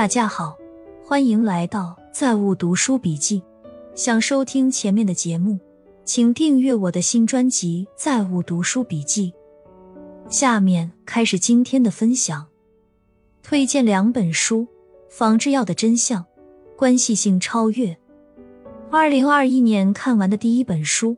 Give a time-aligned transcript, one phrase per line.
[0.00, 0.56] 大家好，
[1.04, 3.42] 欢迎来到在物读书笔记。
[3.94, 5.58] 想收听前面的节目，
[6.06, 9.34] 请订阅我的新专辑《在物读书笔记》。
[10.32, 12.46] 下面开始今天的分享，
[13.42, 14.62] 推荐两本书：
[15.10, 16.22] 《仿制药的真相》，
[16.78, 17.94] 关系性超越。
[18.90, 21.14] 二零二一年看完的第一本书，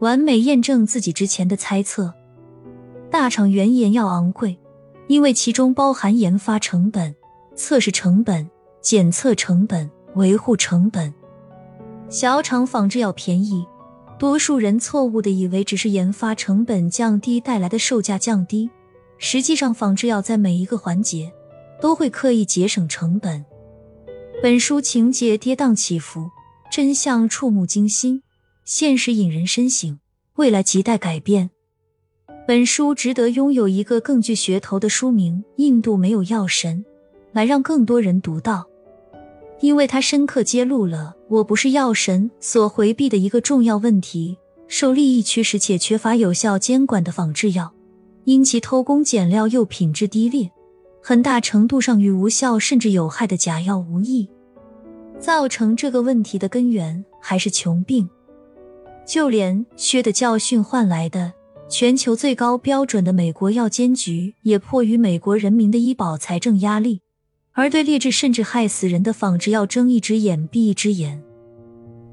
[0.00, 2.12] 完美验证自己之前的猜测。
[3.10, 4.58] 大厂原研药昂贵，
[5.06, 7.14] 因为其中包含研发成本。
[7.58, 8.48] 测试成本、
[8.80, 11.12] 检测成本、维护成本，
[12.08, 13.66] 小厂仿制药便宜，
[14.16, 18.70] 多数人错误的以为只是研发成本降低带来的售价降低，
[19.18, 21.32] 实际上仿制药在每一个环节
[21.80, 23.44] 都会刻意节省成本。
[24.40, 26.30] 本书情节跌宕起伏，
[26.70, 28.22] 真相触目惊心，
[28.64, 29.98] 现实引人深省，
[30.36, 31.50] 未来亟待改变。
[32.46, 36.84] 本书值得拥有一个更具噱头的书名：《印度没有药神》。
[37.32, 38.66] 来让更多人读到，
[39.60, 47.72] 因为它深刻揭露了“我不是药神”所回避的一个重要问题：受利益驱使且缺乏有效监管的仿制药，
[48.24, 50.50] 因其偷工减料又品质低劣，
[51.02, 54.28] 很大程度上与无效甚至有害的假药无异。
[55.18, 58.08] 造成这个问题的根源还是穷病，
[59.06, 61.32] 就连缺的教训换来的
[61.68, 67.00] 全球最高标准的美国药监局，也迫于美国人民的医保财政压力。
[67.58, 71.20] 而对劣质甚至害死人的仿制药睁一只眼闭一只眼，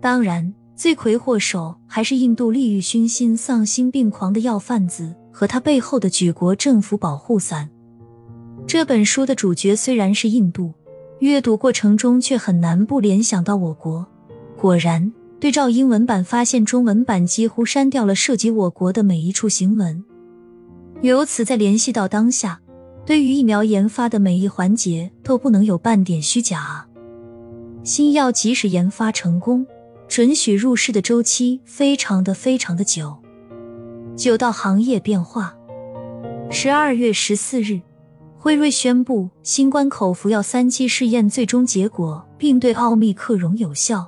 [0.00, 7.68] 当然，罪魁祸首还是印度利欲熏心、丧心病狂的药贩子和他背后的举国政府保护伞。
[8.66, 10.72] 这本书的主角虽然是印度，
[11.18, 14.06] 阅读过程中却很难不联想到我国。
[14.56, 20.02] 果然，对照英文版，发现中文版几乎删掉了涉及我国的每一处行文，
[21.02, 22.62] 由此再联系到当下。
[23.06, 26.88] 对于疫苗研发的每一环节都不能有半点虚假啊。
[27.82, 29.66] 新药即使研发成功，
[30.08, 33.14] 准许入市的周期非常的非常的久，
[34.16, 35.54] 久到行业变化。
[36.50, 37.82] 十二月十四日，
[38.38, 44.06] 辉瑞宣布新冠口服药三期试验最终结果，并对奥密克戎有效。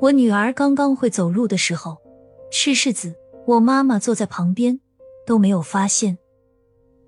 [0.00, 1.98] 我女儿刚刚会走路的时候，
[2.50, 3.14] 吃柿子，
[3.46, 4.80] 我妈妈坐在旁边，
[5.24, 6.18] 都没有发现。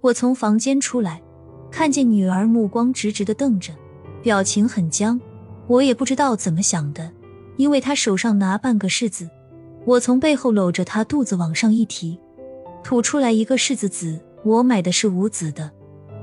[0.04, 1.22] 我从房间出来，
[1.70, 3.72] 看见女儿目光直直的瞪着，
[4.22, 5.18] 表情很僵。
[5.66, 7.10] 我也不知道怎么想的，
[7.56, 9.26] 因为她手上拿半个柿子，
[9.86, 12.20] 我从背后搂着她肚子往上一提，
[12.82, 14.20] 吐出来一个柿子籽。
[14.44, 15.70] 我买的是无籽的，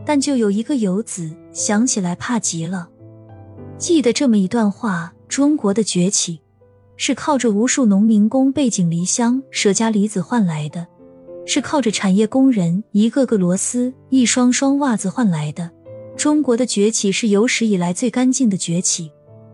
[0.05, 2.87] 但就有一个有籽，想起来怕极了。
[3.79, 6.39] 记得这么一段话：中国的崛起
[6.97, 10.85] 是靠着无数农民工背井离乡、舍家离子换来的。
[11.45, 15.71] 是靠着产业工人一个个螺丝、一双双袜子换来的。
[16.15, 19.11] 中国的崛起是有史以来最干净的崛起，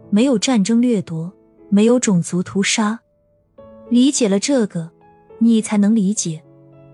[0.09, 1.31] 没有战争掠夺，
[1.69, 2.99] 没有种族屠杀。
[3.89, 4.91] 理解了这个，
[5.39, 6.43] 你才能理解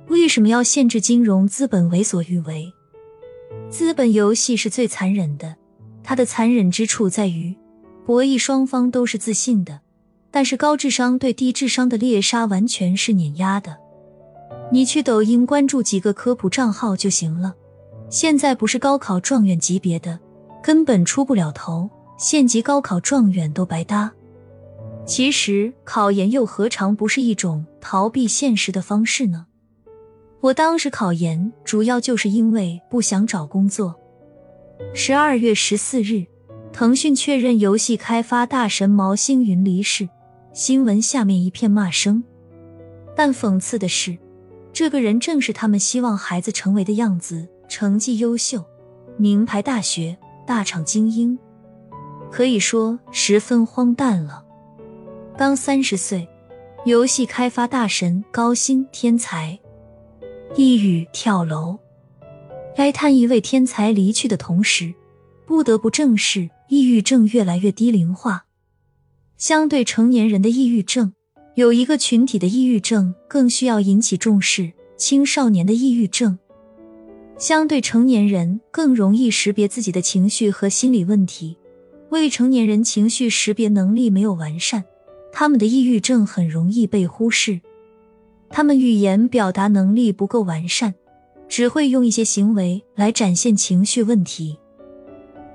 [0.09, 2.71] 为什么要限制金融资本为所欲为。
[3.69, 5.55] 资本游戏是最残忍的，
[6.03, 7.55] 它的残忍之处在于，
[8.05, 9.81] 博弈双方都是自信的，
[10.29, 13.77] 但是高智商对低智商的猎杀完全是碾压的。
[14.73, 17.53] 你去抖音关注几个科普账号就行了。
[18.09, 20.19] 现在不是高考状元级别的，
[20.63, 21.87] 根本出不了头。
[22.17, 24.11] 县级高考状元都白搭。
[25.05, 29.45] 其实考研又何尝不是一种逃避现实的方式呢？
[30.41, 33.93] 我当时考研主要就是因为不想找工作。
[34.95, 36.25] 十二月十四日，
[36.71, 40.09] 腾讯确认游戏开发大神毛星云离世，
[40.51, 42.23] 新闻下面一片骂声。
[43.15, 44.17] 但讽刺的是。
[44.73, 48.65] 这个人正是他们希望孩子成为的样子：成绩优秀，
[49.17, 50.17] 名牌大学，
[50.47, 51.37] 大厂精英，
[52.31, 54.43] 可以说十分荒诞了。
[55.37, 56.27] 刚三十岁，
[56.85, 59.59] 游戏开发大神，高薪天才，
[60.55, 61.77] 抑郁跳楼。
[62.77, 64.91] 哀叹一位天才离去的同时，
[65.45, 68.45] 不得不正视抑郁症越来越低龄化。
[69.37, 71.13] 相对成年人的抑郁症。
[71.55, 76.39] 有一个群体的抑郁症更需要引起重视，青少年的抑郁症。
[77.37, 81.57] 相对成年人更容易识别自己的情绪和心理问题，
[82.09, 84.83] 未成年人情绪识别能力没有完善，
[85.31, 87.61] 他们的抑郁症很容易被忽视，
[88.49, 90.95] 他们语言表达能力不够完善，
[91.47, 94.57] 只会用一些行为来展现情绪问题，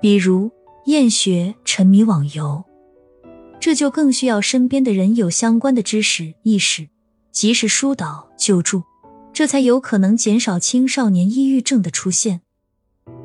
[0.00, 0.48] 比如
[0.86, 2.64] 厌学、沉迷网游。
[3.60, 6.88] 这就更需要身边的人有相关的知识意识，
[7.32, 8.82] 及时疏导救助，
[9.32, 12.40] 这才有可能减少青少年抑郁症的出现。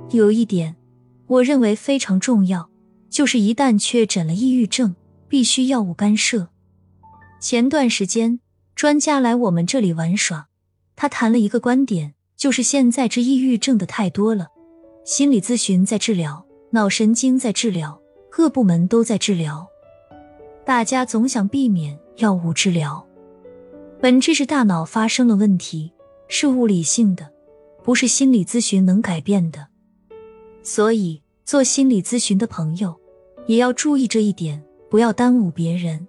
[0.10, 0.76] 有一点，
[1.28, 2.70] 我认为非常重要，
[3.10, 4.96] 就是一旦确诊了抑郁症，
[5.28, 6.50] 必须药物干涉。
[7.40, 8.40] 前段时间，
[8.76, 10.48] 专家来我们这里玩耍，
[10.96, 14.48] 他谈了一个观点，就是现在治抑郁症的太多了，
[15.06, 18.02] 心理咨询在治疗，脑神经在治疗，
[18.32, 19.68] 各部门都在治疗，
[20.66, 23.06] 大家总想避免药物治疗。
[24.00, 25.92] 本质是大脑发生了问题，
[26.28, 27.30] 是物理性的，
[27.84, 29.68] 不是心理咨询能改变的。
[30.62, 32.96] 所以，做心理咨询的朋友
[33.46, 36.08] 也要注意这一点，不要耽误别人。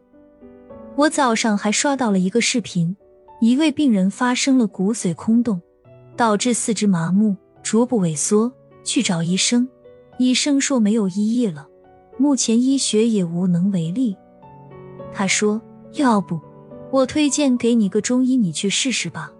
[0.94, 2.96] 我早上还刷到了一个视频，
[3.40, 5.60] 一位病人发生了骨髓空洞，
[6.16, 8.52] 导致四肢麻木、逐步萎缩，
[8.84, 9.68] 去找医生，
[10.18, 11.66] 医生说没有医医了，
[12.16, 14.16] 目前医学也无能为力。
[15.14, 15.62] 他说
[15.94, 16.40] ：“要不，
[16.90, 19.32] 我推荐给你个中医，你去试试吧。”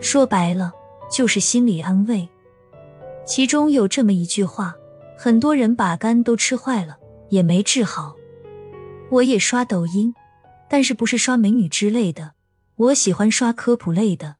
[0.00, 0.72] 说白了，
[1.12, 2.28] 就是心理安慰。
[3.26, 4.74] 其中有这么一句话：
[5.18, 6.96] 很多人把肝都吃坏了，
[7.28, 8.16] 也没治好。
[9.10, 10.14] 我也刷抖音。
[10.70, 12.32] 但是不是刷美女之类的，
[12.76, 14.36] 我喜欢刷科普类的。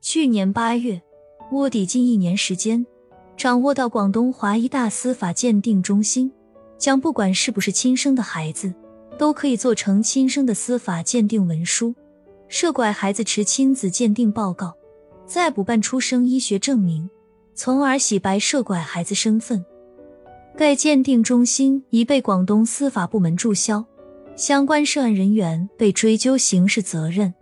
[0.00, 1.02] 去年八月，
[1.52, 2.86] 卧底近一年时间，
[3.36, 6.32] 掌握到广东华医大司法鉴定中心
[6.78, 8.72] 将不管是不是亲生的孩子，
[9.18, 11.94] 都可以做成亲生的司法鉴定文书，
[12.48, 14.74] 涉拐孩子持亲子鉴定报告，
[15.26, 17.08] 再补办出生医学证明，
[17.54, 19.64] 从而洗白涉拐孩子身份。
[20.56, 23.84] 该鉴定中心已被广东司法部门注销。
[24.36, 27.32] 相关涉案人员被追究刑事责任。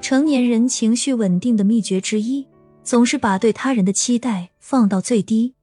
[0.00, 2.44] 成年人情绪稳定的秘诀之一，
[2.82, 5.54] 总是把对他人的期待放到最低。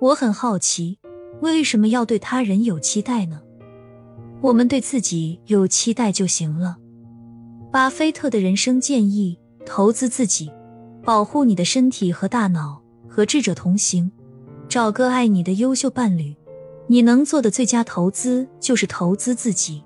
[0.00, 0.98] 我很好奇，
[1.40, 3.42] 为什么要对他人有期待呢？
[4.44, 6.76] 我们对自己有期待就行了。
[7.72, 10.52] 巴菲特的人生建议：投资自己，
[11.02, 14.12] 保护你的身体和大脑，和智者同行，
[14.68, 16.36] 找个爱你的优秀伴侣。
[16.88, 19.82] 你能做的最佳投资就是投资自己。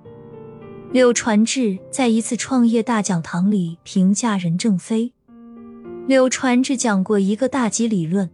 [0.91, 5.13] 柳传志在一次创业大讲堂里评价任正非。
[6.05, 8.29] 柳传志讲过一个大鸡理论，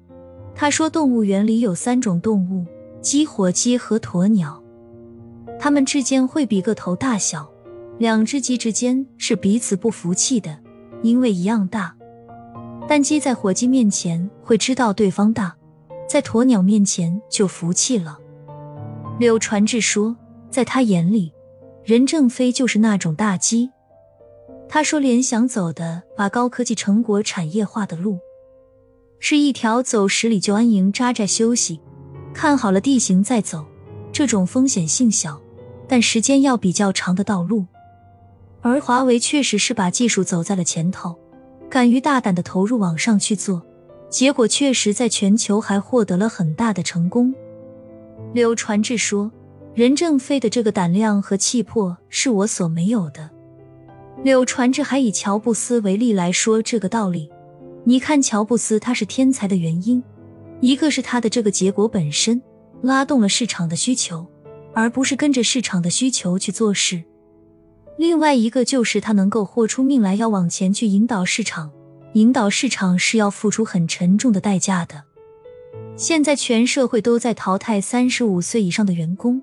[0.55, 2.65] 他说动物园里有三种动物：
[2.99, 4.63] 鸡、火鸡和鸵鸟，
[5.65, 7.51] 它们之间会比个头大小。
[7.97, 10.59] 两只鸡之间是彼此不服气的，
[11.01, 11.95] 因为一样大。
[12.87, 15.55] 但鸡在火鸡面前会知道对方大，
[16.07, 18.19] 在鸵鸟面前就服气了。
[19.17, 20.15] 柳传志说，
[20.51, 21.33] 在他眼里，
[21.83, 23.71] 任正非就是那种大鸡。
[24.69, 28.19] 他说，联想走的把高科技成果产业化的路，
[29.17, 31.81] 是一条走十里就安营扎寨休息，
[32.35, 33.65] 看好了地形再走，
[34.11, 35.41] 这种风险性小，
[35.87, 37.65] 但时间要比较长的道路。
[38.61, 41.15] 而华为确实是把技术走在了前头，
[41.69, 43.61] 敢于大胆的投入往上去做，
[44.09, 47.33] 结果确实在全球还获得了很大的成功。
[48.33, 49.31] 柳传志说
[49.75, 53.29] ：“任正非的这个胆量和气魄是我所没有的。”
[54.23, 57.29] 柳传志还以乔布斯为例来说这个道理。
[57.83, 60.01] 你看，乔布斯他是天才的原因，
[60.59, 62.41] 一个是他的这个结果本身
[62.81, 64.25] 拉动了市场的需求，
[64.75, 67.03] 而不是跟着市场的需求去做事；
[67.97, 71.71] 另外一个就是他能够豁出命来要往前去引导市场，
[72.13, 75.03] 引导市场是要付出很沉重的代价的。
[75.95, 79.41] 现在全社会都在淘汰三十五岁以上的员工。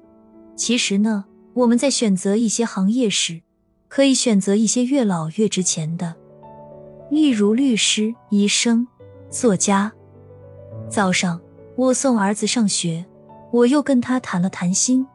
[0.54, 3.40] 其实呢，我们在选择一些行业时，
[3.88, 6.14] 可以选择一些越老越值钱的，
[7.11, 8.87] 例如律师、医生、
[9.30, 9.90] 作家。
[10.90, 11.40] 早上
[11.75, 13.07] 我送儿子上学，
[13.50, 15.07] 我又跟他谈了谈心。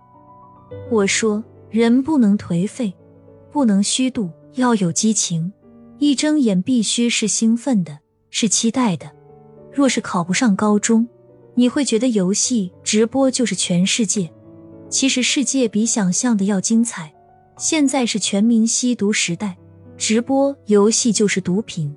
[0.90, 2.94] 我说，人不能颓废，
[3.52, 5.52] 不能虚度，要有激情。
[6.00, 9.12] 一睁眼必须是兴奋的，是期待的。
[9.74, 11.08] 若是考不上高中，
[11.56, 14.32] 你会觉得游戏直播就是全世界，
[14.90, 17.14] 其实世界比想象的要精彩。
[17.58, 19.58] 现在是全民吸毒时代，
[19.98, 21.96] 直播游戏就是毒品。